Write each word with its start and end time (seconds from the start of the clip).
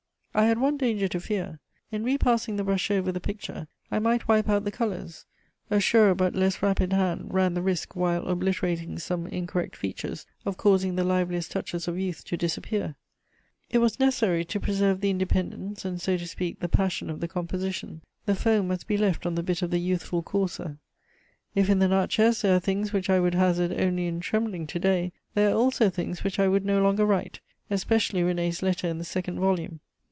I 0.33 0.45
had 0.45 0.59
one 0.59 0.77
danger 0.77 1.09
to 1.09 1.19
fear. 1.19 1.59
In 1.91 2.05
repassing 2.05 2.55
the 2.55 2.63
brush 2.63 2.89
over 2.89 3.11
the 3.11 3.19
picture, 3.19 3.67
I 3.91 3.99
might 3.99 4.29
wipe 4.29 4.47
out 4.47 4.63
the 4.63 4.71
colours; 4.71 5.25
a 5.69 5.81
surer 5.81 6.15
but 6.15 6.33
less 6.35 6.61
rapid 6.61 6.93
hand 6.93 7.33
ran 7.33 7.53
the 7.53 7.61
risk, 7.61 7.97
while 7.97 8.25
obliterating 8.25 8.97
some 8.97 9.27
incorrect 9.27 9.75
features, 9.75 10.25
of 10.45 10.55
causing 10.55 10.95
the 10.95 11.03
liveliest 11.03 11.51
touches 11.51 11.85
of 11.85 11.99
youth 11.99 12.23
to 12.23 12.37
disappear: 12.37 12.95
it 13.71 13.79
was 13.79 13.99
necessary 13.99 14.45
to 14.45 14.59
preserve 14.61 15.01
the 15.01 15.09
independence 15.09 15.83
and, 15.83 15.99
so 16.01 16.15
to 16.15 16.25
speak, 16.25 16.61
the 16.61 16.69
passion 16.69 17.09
of 17.09 17.19
the 17.19 17.27
composition; 17.27 17.99
the 18.25 18.33
foam 18.33 18.69
must 18.69 18.87
be 18.87 18.95
left 18.97 19.25
on 19.25 19.35
the 19.35 19.43
bit 19.43 19.61
of 19.61 19.69
the 19.69 19.79
youthful 19.79 20.23
courser. 20.23 20.77
If 21.55 21.69
in 21.69 21.79
the 21.79 21.89
Natchez 21.89 22.41
there 22.41 22.55
are 22.55 22.59
things 22.61 22.93
which 22.93 23.09
I 23.09 23.19
would 23.19 23.35
hazard 23.35 23.73
only 23.73 24.07
in 24.07 24.21
trembling 24.21 24.65
to 24.67 24.79
day, 24.79 25.11
there 25.33 25.49
are 25.49 25.57
also 25.57 25.89
things 25.89 26.23
which 26.23 26.39
I 26.39 26.47
would 26.47 26.63
no 26.63 26.81
longer 26.81 27.05
write, 27.05 27.41
especially 27.69 28.21
René's 28.21 28.63
letter 28.63 28.87
in 28.87 28.97
the 28.97 29.03
second 29.03 29.37
volume. 29.37 29.81